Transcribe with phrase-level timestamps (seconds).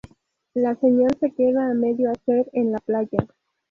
[0.55, 3.19] La señal se queda a medio hacer en la playa.